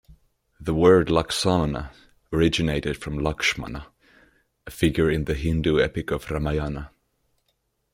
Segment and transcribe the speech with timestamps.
[0.59, 1.91] The word Laksamana
[2.33, 3.85] originated from "Lakshmana",
[4.65, 6.89] a figure in the Hindu epic of Ramayana.